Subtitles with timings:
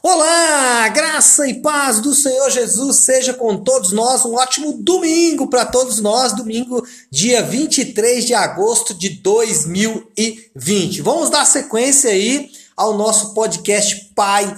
[0.00, 4.24] Olá, graça e paz do Senhor Jesus seja com todos nós.
[4.24, 11.02] Um ótimo domingo para todos nós, domingo, dia 23 de agosto de 2020.
[11.02, 14.56] Vamos dar sequência aí ao nosso podcast Pai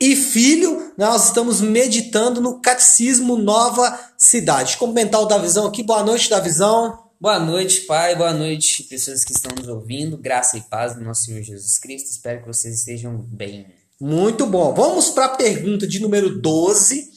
[0.00, 0.92] e Filho.
[0.98, 4.76] Nós estamos meditando no Catecismo Nova Cidade.
[4.76, 5.84] Comentar o Davizão aqui.
[5.84, 6.98] Boa noite, Davizão.
[7.20, 8.16] Boa noite, Pai.
[8.16, 10.18] Boa noite, pessoas que estão nos ouvindo.
[10.18, 12.10] Graça e paz do nosso Senhor Jesus Cristo.
[12.10, 13.79] Espero que vocês estejam bem.
[14.00, 14.72] Muito bom.
[14.72, 17.10] Vamos para a pergunta de número 12.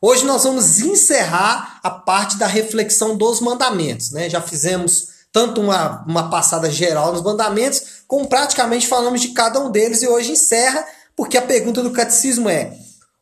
[0.00, 4.12] Hoje nós vamos encerrar a parte da reflexão dos mandamentos.
[4.12, 4.30] Né?
[4.30, 9.68] Já fizemos tanto uma, uma passada geral nos mandamentos, como praticamente falamos de cada um
[9.68, 12.72] deles, e hoje encerra, porque a pergunta do catecismo é: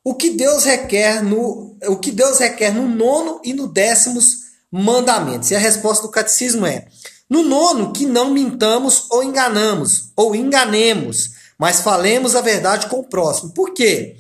[0.04, 4.40] o que Deus requer no, o que Deus requer no nono e no décimos
[4.70, 5.50] mandamentos?
[5.50, 6.86] E a resposta do catecismo é:
[7.30, 13.08] no nono, que não mintamos ou enganamos, ou enganemos mas falemos a verdade com o
[13.08, 13.52] próximo.
[13.52, 14.16] Por quê?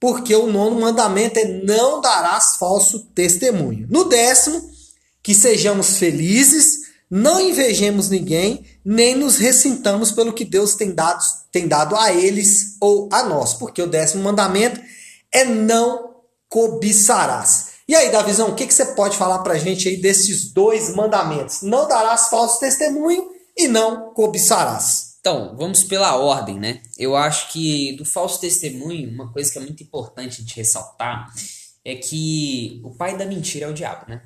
[0.00, 3.86] Porque o nono mandamento é não darás falso testemunho.
[3.90, 4.70] No décimo,
[5.22, 11.66] que sejamos felizes, não invejemos ninguém, nem nos ressintamos pelo que Deus tem dado, tem
[11.66, 13.54] dado a eles ou a nós.
[13.54, 14.80] Porque o décimo mandamento
[15.32, 16.16] é não
[16.48, 17.68] cobiçarás.
[17.88, 21.62] E aí, Davizão, o que, que você pode falar pra gente aí desses dois mandamentos?
[21.62, 25.07] Não darás falso testemunho e não cobiçarás.
[25.28, 26.80] Então, vamos pela ordem, né?
[26.98, 31.30] Eu acho que do falso testemunho, uma coisa que é muito importante de ressaltar
[31.84, 34.22] é que o pai da mentira é o diabo, né?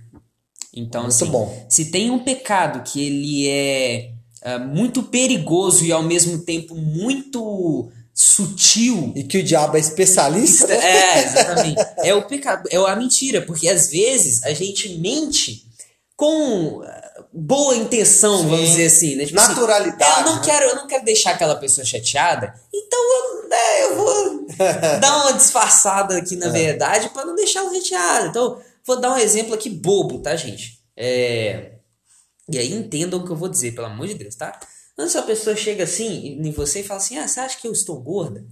[0.73, 1.67] Então, muito assim, bom.
[1.69, 4.13] se tem um pecado que ele é
[4.47, 9.13] uh, muito perigoso e ao mesmo tempo muito sutil.
[9.17, 10.69] E que o diabo é especialista?
[10.69, 10.87] Né?
[10.87, 11.83] É, exatamente.
[11.99, 15.67] é o pecado, é a mentira, porque às vezes a gente mente
[16.17, 16.81] com
[17.33, 18.49] boa intenção, Sim.
[18.49, 19.27] vamos dizer assim, né?
[19.27, 20.05] Tipo assim, Naturalidade.
[20.05, 20.43] Assim, eu não né?
[20.45, 24.47] quero, eu não quero deixar aquela pessoa chateada, então eu, né, eu vou
[25.01, 26.51] dar uma disfarçada aqui na é.
[26.51, 28.29] verdade para não deixar ela chateada.
[28.29, 30.81] Então, vou dar um exemplo aqui bobo, tá, gente?
[30.97, 31.73] É...
[32.51, 34.59] E aí entendam o que eu vou dizer, pelo amor de Deus, tá?
[34.95, 37.73] Quando a pessoa chega assim em você e fala assim: "Ah, você acha que eu
[37.73, 38.45] estou gorda?"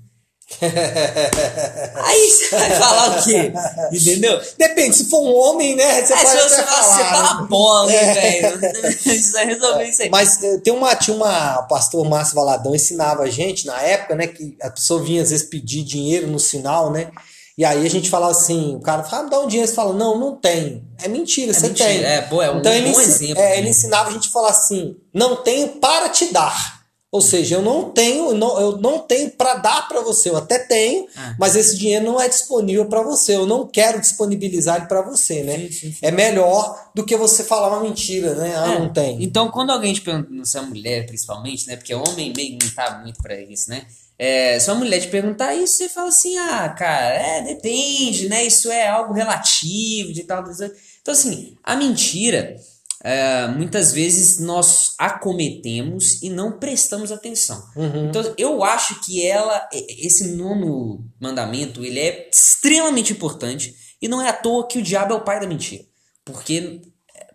[1.95, 3.53] Aí você vai falar o quê?
[3.93, 4.41] Entendeu?
[4.59, 6.05] Depende, se for um homem, né?
[6.05, 8.61] Você é, pode se você falar, você tá uma bola, hein, velho?
[8.99, 10.11] Você vai resolver isso aí.
[10.11, 14.15] Mas eh, tem uma, tinha uma, o pastor Márcio Valadão ensinava a gente na época,
[14.17, 14.27] né?
[14.27, 17.11] Que a pessoa vinha às vezes pedir dinheiro no sinal, né?
[17.57, 19.93] E aí a gente falava assim, o cara fala, ah, dá um dinheiro, você fala,
[19.93, 20.83] não, não tem.
[21.03, 21.89] É mentira, é você mentira.
[21.89, 22.05] tem.
[22.05, 23.39] É, boa, é um então, ele, bom exemplo.
[23.39, 26.80] É, ele ensinava a gente a falar assim, não tenho para te dar.
[27.13, 30.31] Ou seja, eu não tenho, não, eu não tenho para dar para você.
[30.31, 31.35] Eu até tenho, ah.
[31.41, 33.35] mas esse dinheiro não é disponível para você.
[33.35, 35.59] Eu não quero disponibilizar ele para você, né?
[35.59, 35.99] Sim, sim, sim.
[36.01, 38.55] É melhor do que você falar uma mentira, né?
[38.57, 38.79] Ah, é.
[38.79, 39.25] não tem.
[39.25, 41.75] Então, quando alguém te pergunta, se é mulher principalmente, né?
[41.75, 43.87] Porque homem meio não tá muito para isso, né?
[44.17, 48.45] É, se uma mulher te perguntar isso, você fala assim, ah, cara, é, depende, né?
[48.45, 50.45] Isso é algo relativo, de tal.
[50.45, 52.57] Então, assim, a mentira
[53.03, 57.67] é, muitas vezes nós acometemos e não prestamos atenção.
[57.75, 58.09] Uhum.
[58.09, 64.29] Então eu acho que ela, esse nono mandamento, ele é extremamente importante e não é
[64.29, 65.85] à toa que o diabo é o pai da mentira,
[66.25, 66.83] porque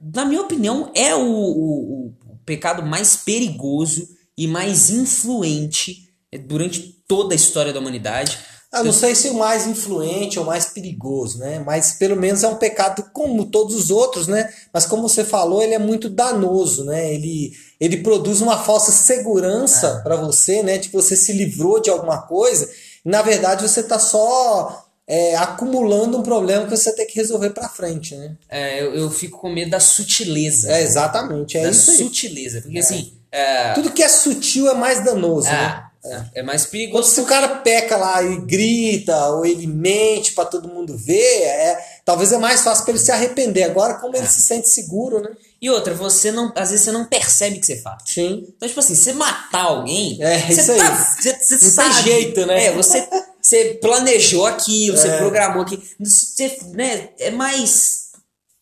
[0.02, 6.10] na minha opinião é o, o, o pecado mais perigoso e mais influente
[6.48, 8.38] durante toda a história da humanidade.
[8.76, 11.60] Eu não sei se o mais influente ou mais perigoso, né?
[11.60, 14.54] Mas pelo menos é um pecado como todos os outros, né?
[14.74, 17.14] Mas como você falou, ele é muito danoso, né?
[17.14, 20.04] Ele, ele produz uma falsa segurança é.
[20.04, 20.78] para você, né?
[20.78, 22.70] De que você se livrou de alguma coisa.
[23.06, 27.52] E, na verdade, você está só é, acumulando um problema que você tem que resolver
[27.52, 28.36] para frente, né?
[28.50, 30.72] É, eu, eu fico com medo da sutileza.
[30.72, 31.58] É, exatamente.
[31.58, 32.62] É da isso sutileza.
[32.62, 32.82] Porque é.
[32.82, 33.14] assim.
[33.32, 33.74] É...
[33.74, 35.85] Tudo que é sutil é mais danoso, né?
[36.06, 37.10] É, é mais perigoso.
[37.10, 41.80] se o cara peca lá e grita, ou ele mente para todo mundo ver, é,
[42.06, 43.64] talvez é mais fácil para ele se arrepender.
[43.64, 44.30] Agora, como ele é.
[44.30, 45.30] se sente seguro, né?
[45.60, 46.52] E outra, você não.
[46.56, 48.04] Às vezes você não percebe que você faz.
[48.06, 48.46] Sim.
[48.56, 50.22] Então, tipo assim, você matar alguém.
[50.22, 51.24] É, você isso tá, aí.
[51.24, 51.94] Você, você não sabe.
[51.96, 52.66] tem jeito, né?
[52.66, 53.08] É, você,
[53.42, 55.00] você planejou aquilo, é.
[55.00, 55.82] você programou aquilo.
[56.00, 58.06] Você, né, é mais.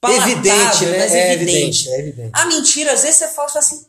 [0.06, 0.97] Evidente, né?
[0.97, 1.89] Mais é evidente.
[1.89, 2.29] É evidente.
[2.33, 3.85] A mentira, às vezes você fala assim,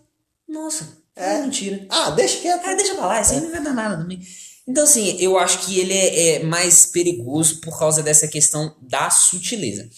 [0.48, 1.86] nossa é, é mentira.
[1.88, 2.66] Ah, deixa quieto.
[2.66, 4.20] É, deixa pra lá, isso aí não vai dar nada também.
[4.66, 9.10] Então, assim, eu acho que ele é, é mais perigoso por causa dessa questão da
[9.10, 9.88] sutileza.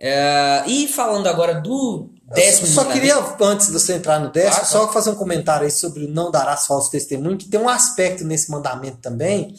[0.00, 4.62] É, e falando agora do décimo eu Só queria, antes de você entrar no décimo,
[4.62, 7.68] ah, só fazer um comentário aí sobre o não darás falso testemunho, que tem um
[7.68, 9.54] aspecto nesse mandamento também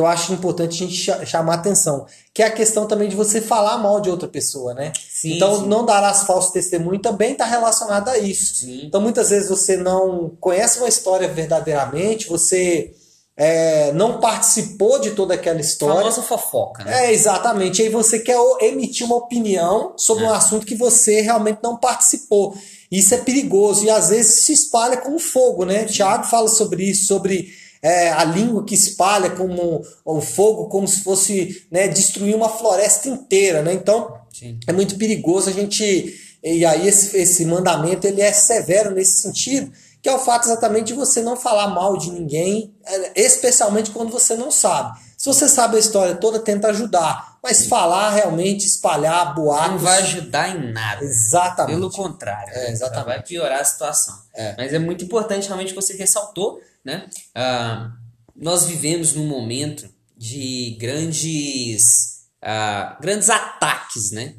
[0.00, 3.38] que eu acho importante a gente chamar atenção, que é a questão também de você
[3.38, 4.92] falar mal de outra pessoa, né?
[5.12, 5.68] Sim, então, sim.
[5.68, 8.54] não darás falso testemunho também está relacionado a isso.
[8.54, 8.86] Sim.
[8.86, 12.94] Então, muitas vezes você não conhece uma história verdadeiramente, você
[13.36, 15.96] é, não participou de toda aquela história.
[15.96, 17.06] famosa fofoca, né?
[17.06, 17.82] É, exatamente.
[17.82, 20.28] Aí você quer emitir uma opinião sobre É.
[20.28, 22.54] um assunto que você realmente não participou.
[22.90, 25.84] Isso é perigoso e às vezes se espalha como fogo, né?
[25.84, 31.02] Tiago fala sobre isso, sobre é, a língua que espalha como o fogo, como se
[31.02, 33.72] fosse né, destruir uma floresta inteira, né?
[33.72, 34.58] Então Sim.
[34.66, 39.70] é muito perigoso a gente e aí esse, esse mandamento ele é severo nesse sentido
[40.02, 44.10] que é o fato exatamente de você não falar mal de ninguém é, especialmente quando
[44.10, 49.34] você não sabe se você sabe a história toda tenta ajudar mas falar realmente espalhar
[49.34, 51.04] boatos Não vai ajudar em nada.
[51.04, 52.70] exatamente Pelo contrário, É, né?
[52.70, 53.06] exatamente.
[53.06, 54.14] Vai piorar a situação.
[54.34, 54.54] É.
[54.56, 57.08] Mas é muito importante realmente que você ressaltou, né?
[57.34, 57.92] Ah,
[58.36, 64.34] nós vivemos num momento de grandes, ah, grandes ataques, né?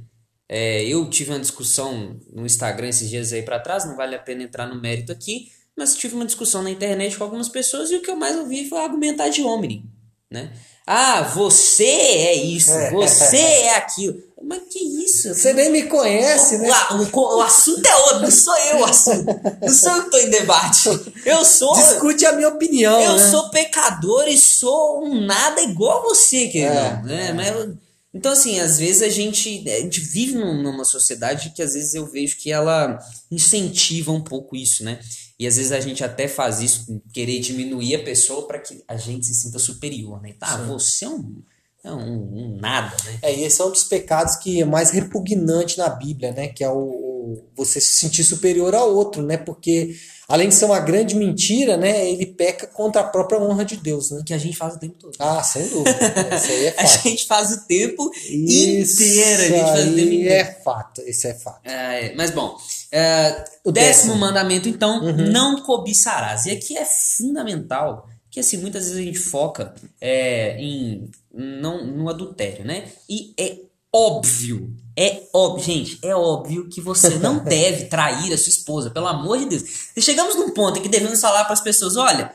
[0.48, 4.20] É, eu tive uma discussão no Instagram esses dias aí para trás, não vale a
[4.20, 7.96] pena entrar no mérito aqui, mas tive uma discussão na internet com algumas pessoas e
[7.96, 9.86] o que eu mais ouvi foi argumentar de homem,
[10.32, 10.50] né?
[10.88, 14.16] Ah, você é isso, você é aquilo.
[14.44, 15.36] Mas que isso?
[15.36, 18.86] você nem me conhece né O, o- o assunto é outro, não sou eu o
[18.86, 19.26] assunto.
[19.62, 20.90] Não sou eu que tô em debate.
[21.24, 21.74] Eu sou.
[21.76, 23.30] discute a minha opinião eu né?
[23.30, 26.74] sou pecador e sou um nada igual você, querido.
[26.74, 27.28] É, né?
[27.30, 27.34] é.
[27.34, 27.70] Mas
[28.14, 31.94] então, assim, às vezes a gente, a gente vive num- numa sociedade que às vezes
[31.94, 32.98] eu vejo que ela
[33.32, 35.00] incentiva um pouco isso, né?
[35.42, 38.96] E às vezes a gente até faz isso, querer diminuir a pessoa para que a
[38.96, 40.36] gente se sinta superior, né?
[40.40, 40.68] Tá, Sim.
[40.68, 41.42] você é um,
[41.84, 43.18] é um, um nada, né?
[43.24, 46.50] É, e esse é um dos pecados que é mais repugnante na Bíblia, né?
[46.50, 46.76] Que é o,
[47.22, 49.38] o- você se sentir superior ao outro, né?
[49.38, 49.96] Porque
[50.28, 52.10] além de ser uma grande mentira, né?
[52.10, 54.24] Ele peca contra a própria honra de Deus, né?
[54.26, 55.16] Que a gente faz o tempo todo.
[55.20, 55.92] Ah, sem dúvida.
[56.36, 57.04] Isso aí é A fato.
[57.10, 60.34] gente faz o tempo Isso inteiro, a gente faz o tempo inteiro.
[60.34, 61.02] é fato.
[61.02, 61.62] Isso é fato.
[61.68, 62.58] É, mas bom,
[62.92, 64.16] é, O décimo décimo.
[64.16, 65.32] mandamento, então, Uhum.
[65.32, 66.46] não cobiçarás.
[66.46, 72.10] E aqui é fundamental que assim, muitas vezes a gente foca é, em não, no
[72.10, 72.86] adultério, né?
[73.10, 73.58] E é
[73.94, 79.08] óbvio, é óbvio, gente, é óbvio que você não deve trair a sua esposa, pelo
[79.08, 79.64] amor de Deus.
[79.96, 82.32] E chegamos num ponto em que devemos falar para as pessoas, olha,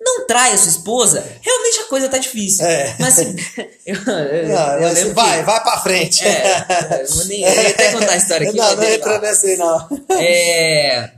[0.00, 2.66] não traia a sua esposa, realmente a coisa tá difícil.
[2.66, 2.94] É.
[3.00, 3.34] Mas assim,
[3.86, 6.22] eu, eu, Não, eu mas lembro que- vai, vai pra frente.
[6.26, 8.56] é, eu vou nem, eu ia até contar a história aqui.
[8.58, 9.88] Não, não entra nessa aí, não.
[10.10, 11.10] É,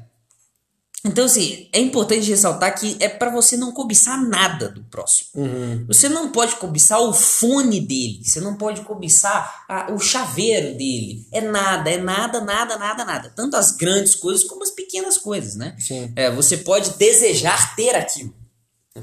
[1.06, 5.31] Então, assim, é importante ressaltar que é para você não cobiçar nada do próximo.
[5.37, 5.85] Uhum.
[5.87, 11.26] Você não pode cobiçar o fone dele, você não pode cobiçar a- o chaveiro dele.
[11.32, 13.32] É nada, é nada, nada, nada, nada.
[13.37, 15.76] Tanto as grandes coisas como as pequenas coisas, né?
[15.79, 16.12] Sim.
[16.17, 18.35] É, você pode desejar ter aquilo.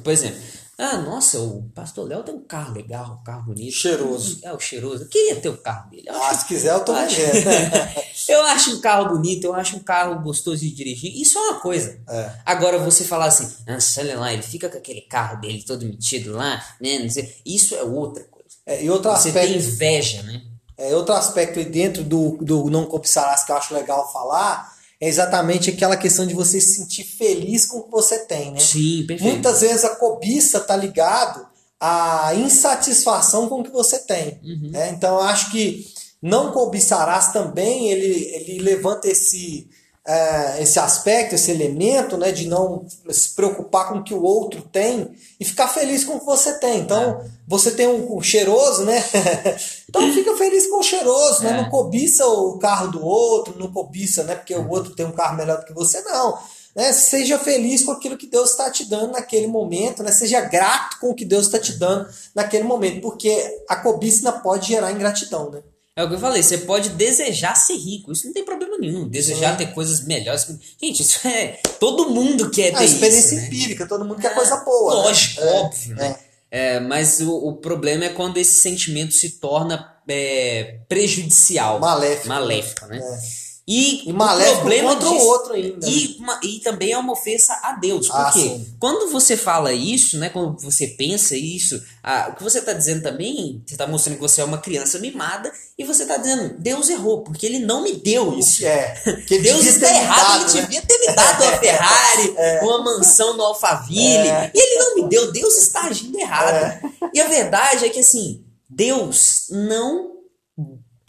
[0.04, 0.40] Por exemplo,
[0.84, 3.72] ah, nossa, o pastor Léo tem um carro legal, um carro bonito.
[3.74, 4.40] Cheiroso.
[4.44, 5.04] É, o cheiroso.
[5.04, 6.04] Eu queria ter o carro dele.
[6.08, 7.16] Eu Ah, acho se quiser, eu tô acho-
[8.30, 11.12] eu acho um carro bonito, eu acho um carro gostoso de dirigir.
[11.20, 12.00] Isso é uma coisa.
[12.10, 12.32] É.
[12.46, 16.34] Agora você falar assim, nossa, olha lá, ele fica com aquele carro dele todo metido
[16.34, 17.00] lá, né?
[17.00, 17.34] Não sei.
[17.46, 18.48] Isso é outra coisa.
[18.66, 20.42] É, e outro Você tem aspecto, inveja, né?
[20.78, 25.08] é, outro aspecto aí dentro do, do não cobiçarás que eu acho legal falar é
[25.08, 28.60] exatamente aquela questão de você se sentir feliz com o que você tem, né?
[28.60, 29.32] Sim, perfeito.
[29.32, 31.46] Muitas vezes a cobiça tá ligado
[31.80, 34.40] à insatisfação com o que você tem.
[34.44, 34.72] Uhum.
[34.72, 34.90] né?
[34.90, 35.86] Então eu acho que
[36.22, 39.68] não cobiçarás também, ele, ele levanta esse,
[40.06, 44.62] é, esse aspecto, esse elemento né, de não se preocupar com o que o outro
[44.62, 46.80] tem e ficar feliz com o que você tem.
[46.80, 47.26] Então, É.
[47.48, 49.02] você tem um, um cheiroso, né?
[49.88, 51.52] então fica feliz com o cheiroso, né?
[51.52, 51.62] É.
[51.62, 54.36] Não cobiça o carro do outro, não cobiça, né?
[54.36, 56.38] Porque o outro tem um carro melhor do que você, não.
[56.76, 56.92] Né?
[56.92, 60.12] Seja feliz com aquilo que Deus está te dando naquele momento, né?
[60.12, 64.68] Seja grato com o que Deus está te dando naquele momento, porque a cobiça pode
[64.68, 65.62] gerar ingratidão, né?
[65.96, 69.08] É o que eu falei, você pode desejar ser rico, isso não tem problema nenhum.
[69.08, 69.58] Desejar Sim.
[69.66, 70.46] ter coisas melhores.
[70.82, 71.60] Gente, isso é.
[71.80, 73.36] Todo mundo quer A ter experiência isso.
[73.36, 73.48] né?
[73.48, 74.96] empírica, todo mundo quer É, coisa boa.
[74.96, 75.02] né?
[75.02, 76.16] Lógico, É, óbvio, né?
[76.52, 81.80] É, mas o, o problema é quando esse sentimento se torna é, prejudicial.
[81.80, 82.28] Maléfico.
[82.28, 82.98] Maléfico, né?
[83.00, 83.43] É.
[83.66, 85.88] E, E maléfico o problema contra o disso- outro ainda.
[85.88, 85.94] né?
[85.94, 88.10] E, uma- e também é uma ofensa a Deus.
[88.12, 88.76] Ah, Porque sim.
[88.78, 90.28] quando você fala isso, né?
[90.28, 94.22] Quando você pensa isso, ah, o que você está dizendo também, você está mostrando que
[94.22, 97.94] você é uma criança mimada e você está dizendo, Deus errou, porque ele não me
[97.94, 98.66] deu isso.
[98.66, 100.68] É, que ele Deus está errado, dado, ele né?
[100.68, 104.52] devia ter me dado uma Ferrari, uma mansão no Alphaville, É.
[104.54, 106.92] e ele não me deu, Deus está agindo errado.
[107.14, 110.12] E a verdade é que assim, Deus não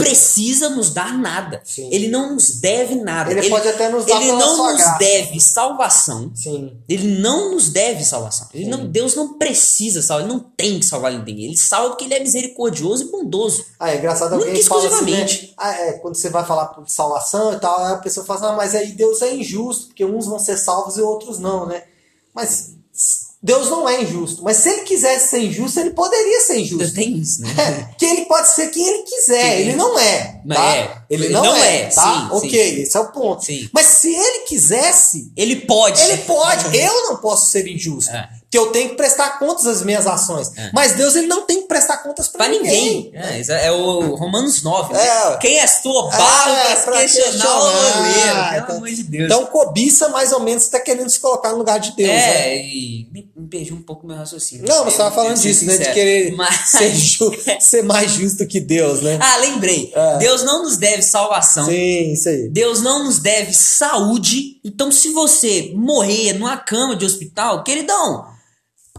[0.04, 1.60] precisa nos dar nada.
[1.64, 1.88] Sim.
[1.90, 3.32] Ele não nos deve nada.
[3.32, 4.98] Ele pode até nos dar ele não nos graça.
[4.98, 6.30] deve salvação.
[6.34, 6.76] Sim.
[6.88, 8.48] Ele não nos deve salvação.
[8.52, 11.44] Ele não, Deus não precisa salvar, ele não tem que salvar ninguém.
[11.44, 13.64] Ele salva porque ele é misericordioso e bondoso.
[13.78, 15.48] Ah, é engraçado alguém fala assim, né?
[15.56, 18.56] Ah, é, quando você vai falar de salvação e tal, a pessoa fala assim, ah,
[18.56, 21.82] mas aí Deus é injusto, porque uns vão ser salvos e outros não, né?
[22.34, 22.74] Mas
[23.44, 24.42] Deus não é injusto.
[24.42, 26.94] Mas se ele quisesse ser injusto, ele poderia ser injusto.
[26.94, 27.50] Tem isso, né?
[27.58, 29.42] É, que ele pode ser quem ele quiser.
[29.56, 29.62] Sim.
[29.62, 30.40] Ele não é.
[30.48, 30.76] Tá?
[30.76, 30.98] é.
[31.10, 31.82] Ele Ele não, não é.
[31.82, 32.02] é, Tá?
[32.30, 33.44] sim, ok, esse é o ponto.
[33.44, 33.68] Sim.
[33.72, 36.00] Mas se ele quisesse, Ele pode.
[36.02, 36.76] ele pode.
[36.76, 38.10] Eu não posso ser injusto.
[38.12, 38.28] É.
[38.40, 40.52] Porque eu tenho que prestar contas das minhas ações.
[40.56, 40.70] É.
[40.72, 43.10] Mas Deus ele não tem que prestar contas pra, Pra ninguém.
[43.14, 44.92] É, é o Romanos 9.
[44.92, 45.00] né?
[45.04, 45.36] É.
[45.38, 48.34] Quem és tu, É, pra pra questionar o goleiro?
[48.50, 49.24] Pelo então- amor de Deus.
[49.24, 52.08] Então, cobiça mais ou menos está querendo se colocar no lugar de Deus.
[52.08, 52.54] né?
[52.54, 53.08] é, e
[53.44, 54.66] me, perdi um pouco meu raciocínio.
[54.66, 55.72] Não, você estava falando disso, né?
[55.72, 55.94] De sincero.
[55.94, 59.18] querer Mas- ser, ju- ser mais justo que Deus, né?
[59.20, 59.92] Ah, lembrei.
[59.94, 60.18] É.
[60.18, 61.66] Deus não nos deve salvação.
[61.66, 62.48] Sim, isso aí.
[62.48, 64.60] Deus não nos deve saúde.
[64.64, 68.26] Então, se você morrer numa cama de hospital, queridão,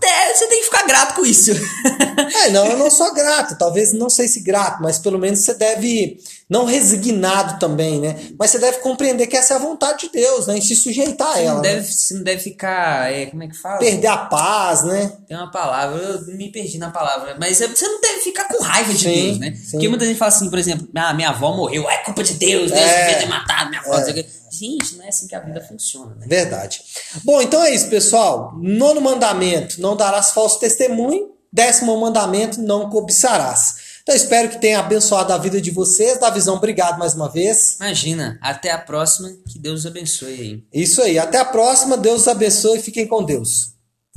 [0.04, 1.52] é, você tem que ficar grato com isso.
[2.44, 5.54] É, não, eu não sou grato, talvez não sei se grato, mas pelo menos você
[5.54, 6.18] deve,
[6.50, 8.16] não resignado também, né?
[8.38, 10.58] Mas você deve compreender que essa é a vontade de Deus, né?
[10.58, 11.54] E se sujeitar a Você ela.
[11.56, 11.74] não né?
[11.76, 13.12] deve, você não deve ficar.
[13.12, 13.80] é, como é que fala?
[13.80, 15.14] Perder a paz, né?
[15.28, 18.62] Tem uma palavra, eu me perdi na palavra, mas é- você não deve ficar com
[18.62, 19.54] raiva de Sim, Deus, né?
[19.56, 19.72] sim.
[19.72, 22.72] Porque muita gente fala assim, por exemplo, ah, minha avó morreu, é culpa de Deus,
[22.72, 23.06] Deus É.
[23.06, 23.96] devia ter matado minha avó.
[23.98, 24.26] É.
[24.52, 26.26] Gente, não é assim que a vida funciona, né?
[26.30, 26.82] Verdade.
[27.26, 28.54] Bom, então é isso, pessoal.
[28.58, 31.35] Nono mandamento: não darás falso testemunho.
[31.56, 33.96] Décimo mandamento: não cobiçarás.
[34.04, 36.20] Então espero que tenha abençoado a vida de vocês.
[36.20, 37.78] Da visão, obrigado mais uma vez.
[37.80, 40.64] Imagina, até a próxima, que Deus abençoe aí.
[40.74, 41.18] Isso aí.
[41.18, 41.96] Até a próxima.
[41.96, 43.75] Deus abençoe e fiquem com Deus.